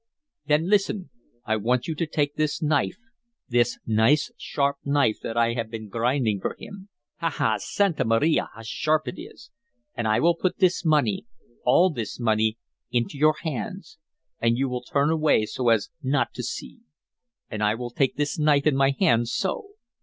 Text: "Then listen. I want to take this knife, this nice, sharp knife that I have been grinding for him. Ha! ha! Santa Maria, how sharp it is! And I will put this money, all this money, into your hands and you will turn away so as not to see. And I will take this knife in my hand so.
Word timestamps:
"Then 0.47 0.67
listen. 0.67 1.11
I 1.45 1.57
want 1.57 1.83
to 1.83 1.93
take 2.07 2.33
this 2.35 2.59
knife, 2.59 2.97
this 3.47 3.77
nice, 3.85 4.31
sharp 4.35 4.77
knife 4.83 5.19
that 5.21 5.37
I 5.37 5.53
have 5.53 5.69
been 5.69 5.89
grinding 5.89 6.41
for 6.41 6.55
him. 6.57 6.89
Ha! 7.19 7.29
ha! 7.29 7.57
Santa 7.59 8.03
Maria, 8.03 8.49
how 8.55 8.63
sharp 8.63 9.07
it 9.07 9.21
is! 9.21 9.51
And 9.93 10.07
I 10.07 10.19
will 10.19 10.33
put 10.35 10.57
this 10.57 10.83
money, 10.83 11.27
all 11.65 11.91
this 11.91 12.19
money, 12.19 12.57
into 12.89 13.15
your 13.19 13.35
hands 13.43 13.99
and 14.39 14.57
you 14.57 14.67
will 14.67 14.81
turn 14.81 15.11
away 15.11 15.45
so 15.45 15.69
as 15.69 15.91
not 16.01 16.33
to 16.33 16.41
see. 16.41 16.79
And 17.51 17.61
I 17.61 17.75
will 17.75 17.91
take 17.91 18.15
this 18.15 18.39
knife 18.39 18.65
in 18.65 18.75
my 18.75 18.95
hand 18.99 19.27
so. 19.27 19.73